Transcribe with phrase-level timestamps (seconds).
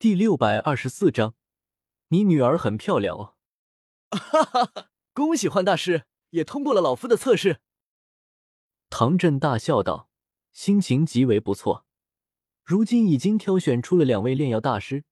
[0.00, 1.34] 第六百二十四章，
[2.10, 3.34] 你女儿很漂亮哦！
[4.10, 7.58] 哈哈哈，恭喜幻大师也通过了老夫的测试。
[8.90, 10.08] 唐振大笑道，
[10.52, 11.84] 心情极为不错。
[12.62, 15.02] 如今已经挑选出了两位炼药大师，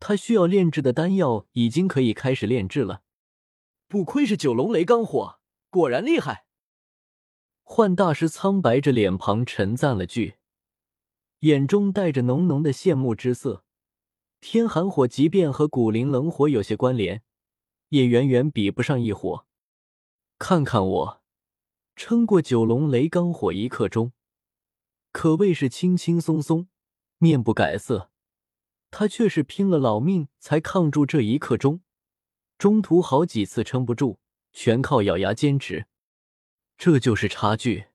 [0.00, 3.02] 他需要炼制的丹药已经可以开始炼制了。
[3.86, 5.38] 不愧是九龙雷罡火，
[5.70, 6.46] 果然厉害！
[7.62, 10.38] 幻大师苍白着脸庞沉赞了句，
[11.40, 13.62] 眼中带着浓浓的羡慕之色。
[14.40, 17.22] 天寒火即便和古灵冷火有些关联，
[17.88, 19.46] 也远远比不上异火。
[20.38, 21.22] 看看我，
[21.96, 24.12] 撑过九龙雷罡火一刻钟，
[25.12, 26.68] 可谓是轻轻松松，
[27.18, 28.10] 面不改色。
[28.90, 31.80] 他却是拼了老命才抗住这一刻钟，
[32.56, 34.18] 中途好几次撑不住，
[34.52, 35.86] 全靠咬牙坚持。
[36.78, 37.86] 这就是差距。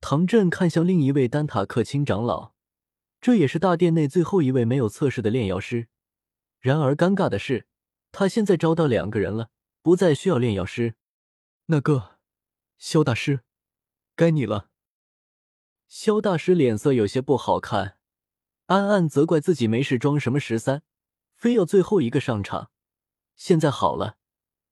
[0.00, 2.52] 唐振看向另一位丹塔克卿长老。
[3.20, 5.88] 这也是大殿内最后一位没有测试的炼药师。
[6.60, 7.66] 然而尴尬的是，
[8.12, 9.50] 他现在招到两个人了，
[9.82, 10.94] 不再需要炼药师。
[11.66, 12.18] 那个，
[12.78, 13.40] 萧大师，
[14.16, 14.70] 该你了。
[15.86, 17.98] 萧大师脸色有些不好看，
[18.66, 20.82] 暗暗责怪自己没事装什么十三，
[21.34, 22.70] 非要最后一个上场。
[23.34, 24.16] 现在好了，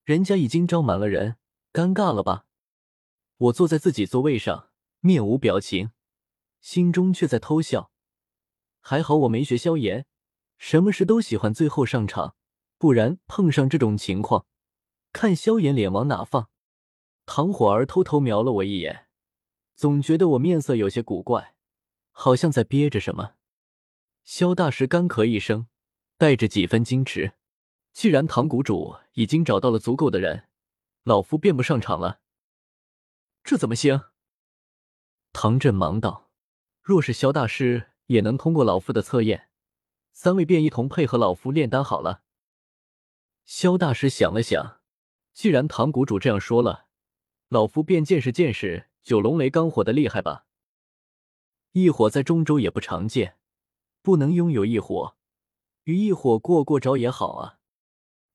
[0.05, 1.37] 人家已经招满了人，
[1.73, 2.47] 尴尬了吧？
[3.37, 4.71] 我坐在自己座位上，
[5.01, 5.91] 面无表情，
[6.61, 7.93] 心中却在偷笑。
[8.89, 10.07] 还好我没学萧炎，
[10.59, 12.37] 什么事都喜欢最后上场，
[12.79, 14.47] 不然碰上这种情况，
[15.13, 16.51] 看萧炎脸往哪放。
[17.25, 19.09] 唐火儿偷偷瞄了我一眼，
[19.75, 21.57] 总觉得我面色有些古怪，
[22.13, 23.33] 好像在憋着什么。
[24.23, 25.67] 萧大师干咳一声，
[26.17, 27.33] 带着几分矜持
[27.93, 30.45] ：“既然唐谷主已经找到了足够的人，
[31.03, 32.21] 老夫便不上场了。”
[33.43, 34.01] 这怎么行？
[35.33, 36.31] 唐振忙道
[36.81, 39.49] ：“若是萧大师……”也能通过老夫的测验，
[40.13, 42.23] 三位便一同配合老夫炼丹好了。
[43.45, 44.81] 萧大师想了想，
[45.33, 46.87] 既然唐谷主这样说了，
[47.49, 50.47] 老夫便见识见识九龙雷罡火的厉害吧。
[51.73, 53.37] 异火在中州也不常见，
[54.03, 55.17] 不能拥有异火，
[55.85, 57.59] 与异火过过招也好啊。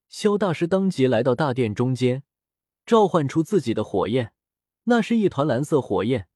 [0.07, 2.24] 萧大师当即来到大殿中间，
[2.85, 4.34] 召唤出自己的火焰，
[4.84, 6.28] 那是一团蓝色火焰，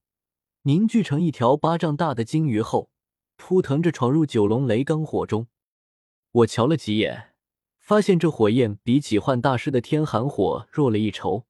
[0.64, 2.90] 凝聚成一条巴掌大的金鱼后。
[3.38, 5.47] 扑腾着闯入九龙雷罡火中，
[6.31, 7.34] 我瞧了几眼，
[7.78, 11.46] 发现这火焰比起幻大师的天寒火弱了一筹。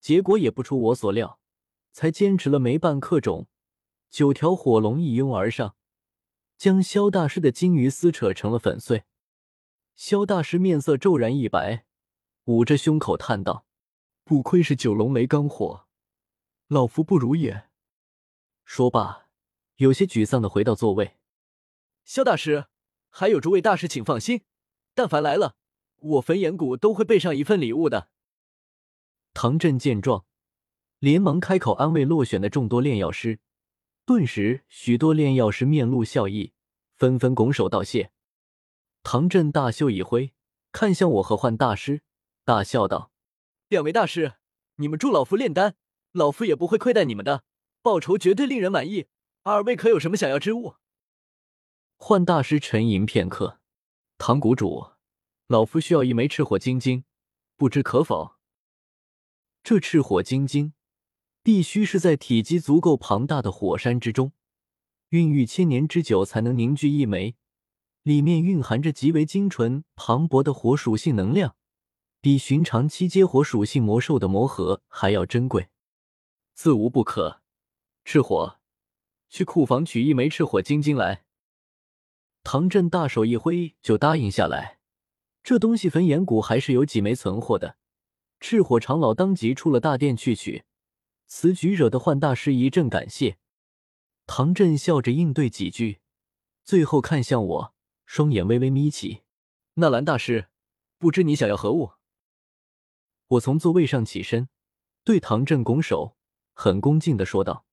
[0.00, 1.38] 结果也不出我所料，
[1.92, 3.46] 才坚持了没半刻钟，
[4.10, 5.76] 九条火龙一拥而上，
[6.56, 9.04] 将萧大师的金鱼撕扯成了粉碎。
[9.94, 11.84] 萧大师面色骤然一白，
[12.46, 13.66] 捂着胸口叹道
[14.24, 15.86] ：“不愧是九龙雷罡火，
[16.66, 17.68] 老夫不如也。”
[18.64, 19.21] 说罢。
[19.76, 21.16] 有些沮丧的回到座位，
[22.04, 22.66] 萧大师，
[23.08, 24.42] 还有诸位大师，请放心，
[24.94, 25.56] 但凡来了，
[25.96, 28.10] 我焚炎谷都会备上一份礼物的。
[29.34, 30.26] 唐振见状，
[30.98, 33.40] 连忙开口安慰落选的众多炼药师，
[34.04, 36.52] 顿时许多炼药师面露笑意，
[36.96, 38.12] 纷纷拱手道谢。
[39.02, 40.32] 唐振大袖一挥，
[40.70, 42.02] 看向我和幻大师，
[42.44, 43.10] 大笑道
[43.68, 44.34] ：“两位大师，
[44.76, 45.76] 你们助老夫炼丹，
[46.12, 47.42] 老夫也不会亏待你们的，
[47.80, 49.06] 报酬绝对令人满意。”
[49.44, 50.76] 二位可有什么想要之物？
[51.96, 53.58] 幻大师沉吟片刻，
[54.16, 54.92] 唐谷主，
[55.48, 57.02] 老夫需要一枚赤火晶晶，
[57.56, 58.36] 不知可否？
[59.64, 60.74] 这赤火晶晶
[61.42, 64.30] 必须是在体积足够庞大的火山之中，
[65.08, 67.34] 孕育千年之久才能凝聚一枚，
[68.04, 71.56] 里面蕴含着极为精纯磅礴的火属性能量，
[72.20, 75.68] 比寻常七阶火属性魔兽的魔核还要珍贵，
[76.54, 77.42] 自无不可。
[78.04, 78.61] 赤火。
[79.32, 81.24] 去库房取一枚赤火晶晶来。
[82.44, 84.78] 唐振大手一挥，就答应下来。
[85.42, 87.78] 这东西焚炎谷还是有几枚存货的。
[88.40, 90.64] 赤火长老当即出了大殿去取。
[91.26, 93.38] 此举惹得幻大师一阵感谢。
[94.26, 96.02] 唐振笑着应对几句，
[96.62, 99.22] 最后看向我，双眼微微眯起。
[99.74, 100.48] 纳兰大师，
[100.98, 101.92] 不知你想要何物？
[103.28, 104.50] 我从座位上起身，
[105.02, 106.18] 对唐振拱手，
[106.52, 107.64] 很恭敬的说道。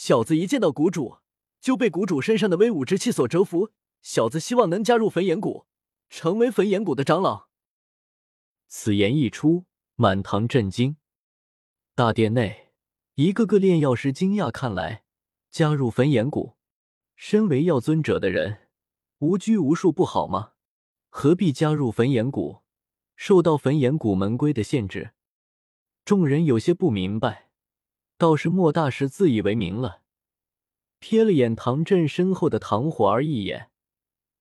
[0.00, 1.18] 小子一见到谷主，
[1.60, 3.72] 就被谷主身上的威武之气所折服。
[4.00, 5.66] 小子希望能加入焚炎谷，
[6.08, 7.48] 成为焚炎谷的长老。
[8.68, 9.64] 此言一出，
[9.96, 10.98] 满堂震惊。
[11.96, 12.68] 大殿内，
[13.16, 15.02] 一个个炼药师惊讶看来，
[15.50, 16.54] 加入焚炎谷，
[17.16, 18.68] 身为药尊者的人，
[19.18, 20.52] 无拘无束不好吗？
[21.08, 22.62] 何必加入焚炎谷，
[23.16, 25.10] 受到焚炎谷门规的限制？
[26.04, 27.47] 众人有些不明白。
[28.18, 30.02] 倒是莫大师自以为明了，
[31.00, 33.70] 瞥了眼唐振身后的唐火儿一眼，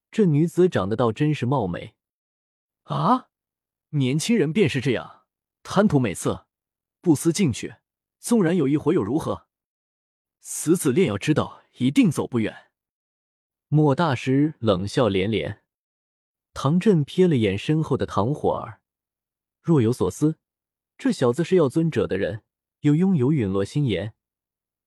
[0.10, 1.96] 这女子长得倒真是貌美
[2.86, 3.30] 啊！
[3.90, 5.26] 年轻人便是这样，
[5.62, 6.48] 贪图美色，
[7.02, 7.76] 不思进取，
[8.18, 9.48] 纵然有一回又如何？
[10.40, 12.72] 死子炼药之道，一定走不远。
[13.68, 15.64] 莫大师冷笑连连。
[16.54, 18.82] 唐振瞥了眼身后的唐火儿，
[19.62, 20.40] 若有所思。
[20.98, 22.44] 这小子是药尊者的人，
[22.82, 24.14] 又拥有陨落心炎，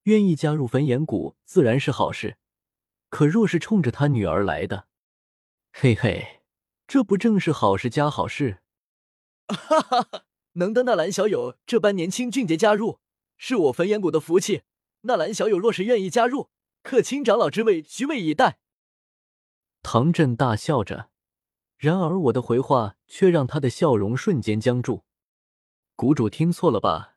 [0.04, 2.36] 愿意加入焚炎谷，自然是好事。
[3.08, 4.86] 可若是冲着他女儿来的，
[5.72, 6.40] 嘿嘿，
[6.86, 8.62] 这不正是好事加好事？
[9.48, 10.24] 哈哈哈！
[10.52, 13.00] 能得纳兰小友这般年轻俊杰加入，
[13.36, 14.62] 是我焚炎谷的福气。
[15.02, 16.50] 纳兰小友若是愿意加入，
[16.82, 18.58] 客卿长老之位，虚位以待。
[19.82, 21.10] 唐振大笑着，
[21.76, 25.04] 然而我的回话却让他的笑容瞬间僵住。
[25.96, 27.09] 谷主听错了吧？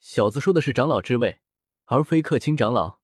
[0.00, 1.40] 小子说的是长老之位，
[1.86, 3.00] 而非客卿长老。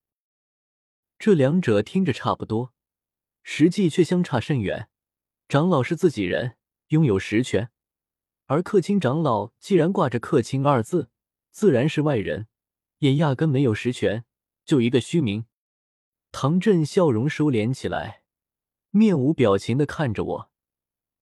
[1.17, 2.73] 这两者听着差不多，
[3.43, 4.89] 实际却相差甚远。
[5.47, 6.57] 长老是自己人，
[6.87, 7.67] 拥有实权；
[8.45, 11.09] 而客卿长老既然挂着“客卿”二字，
[11.51, 12.47] 自然是外人，
[12.99, 14.25] 也压根没有实权，
[14.65, 15.45] 就一个虚名。
[16.31, 18.23] 唐振笑容收敛起来，
[18.89, 20.51] 面无表情的看着我，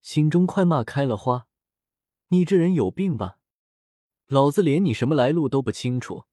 [0.01, 1.47] 心中快骂开了花
[2.29, 3.39] ：“你这人有病吧！”
[4.27, 6.25] 老子连你什么来路都不清楚，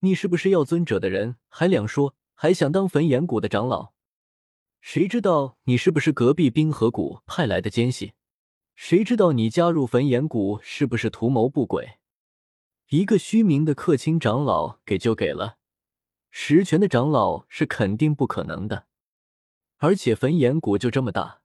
[0.00, 3.92] 你是不是要尊者的人还两说，还想当焚炎谷的长老？
[4.80, 8.12] 谁知道你是不是隔壁冰河谷派来的奸细？
[8.74, 11.98] 谁知道你加入焚炎谷是不是图谋不轨？
[12.90, 15.58] 一个虚名的客卿长老给就给了，
[16.30, 18.86] 实权的长老是肯定不可能的。
[19.78, 21.42] 而且焚炎谷就这么大，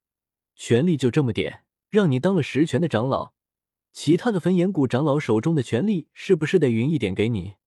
[0.56, 3.34] 权力就这么点，让你当了实权的长老。
[3.94, 7.58] 其他的焚炎谷长老手中的权力是不是得匀一点给你？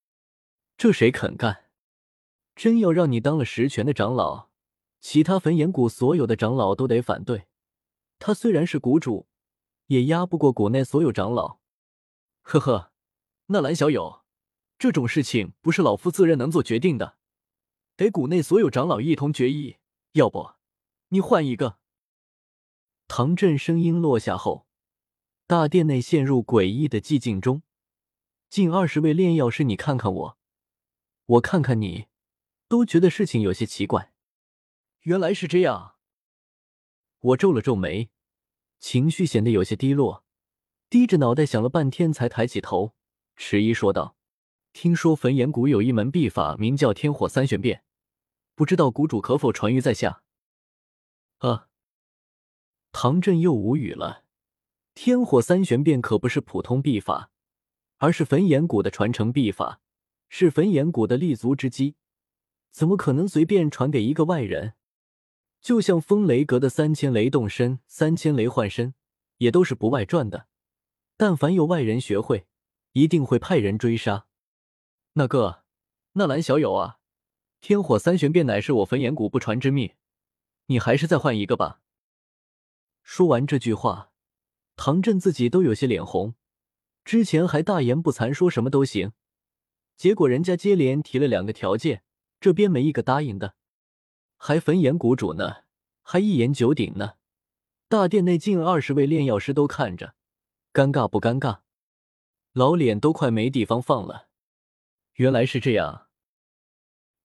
[0.76, 1.70] 这谁肯干？
[2.56, 4.48] 真要让你当了实权的长老，
[5.00, 7.46] 其他焚炎谷所有的长老都得反对。
[8.18, 9.28] 他虽然是谷主，
[9.86, 11.60] 也压不过谷内所有长老。
[12.42, 12.90] 呵呵，
[13.46, 14.24] 纳兰小友，
[14.78, 17.16] 这种事情不是老夫自认能做决定的，
[17.94, 19.76] 得谷内所有长老一同决议。
[20.12, 20.50] 要不，
[21.10, 21.78] 你换一个。
[23.06, 24.65] 唐振声音落下后。
[25.48, 27.62] 大殿内陷入诡异的寂静中，
[28.50, 30.38] 近二十位炼药师，你看看我，
[31.26, 32.06] 我看看你，
[32.66, 34.12] 都觉得事情有些奇怪。
[35.02, 35.94] 原来是这样，
[37.20, 38.10] 我皱了皱眉，
[38.80, 40.24] 情绪显得有些低落，
[40.90, 42.96] 低着脑袋想了半天，才抬起头，
[43.36, 44.16] 迟疑说道
[44.74, 47.84] ：“听说焚炎谷有一门秘法，名叫天火三玄变，
[48.56, 50.24] 不知道谷主可否传于在下？”
[51.38, 51.68] 啊！
[52.90, 54.25] 唐振又无语了。
[54.96, 57.30] 天火三玄变可不是普通秘法，
[57.98, 59.82] 而是焚炎谷的传承秘法，
[60.30, 61.96] 是焚炎谷的立足之基，
[62.70, 64.72] 怎么可能随便传给一个外人？
[65.60, 68.94] 就像风雷阁的三千雷动身、三千雷幻身，
[69.36, 70.46] 也都是不外传的。
[71.18, 72.46] 但凡有外人学会，
[72.92, 74.26] 一定会派人追杀。
[75.12, 75.64] 那个
[76.12, 77.00] 纳兰小友啊，
[77.60, 79.92] 天火三玄变乃是我焚炎谷不传之秘，
[80.68, 81.82] 你还是再换一个吧。
[83.02, 84.10] 说完这句话。
[84.76, 86.34] 唐振自己都有些脸红，
[87.04, 89.12] 之前还大言不惭说什么都行，
[89.96, 92.02] 结果人家接连提了两个条件，
[92.38, 93.54] 这边没一个答应的，
[94.36, 95.64] 还焚炎谷主呢，
[96.02, 97.14] 还一言九鼎呢。
[97.88, 100.14] 大殿内近二十位炼药师都看着，
[100.72, 101.60] 尴尬不尴尬？
[102.52, 104.28] 老脸都快没地方放了。
[105.14, 106.08] 原来是这样，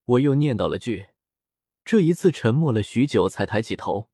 [0.06, 1.08] 我又念叨了句，
[1.84, 4.11] 这一次沉默了许久，才抬起头。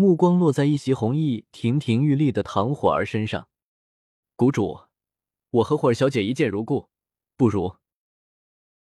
[0.00, 3.46] 目光落在一袭红衣、亭亭玉立的唐火儿身上。
[4.34, 4.80] 谷主，
[5.50, 6.88] 我和火儿小姐一见如故，
[7.36, 7.76] 不如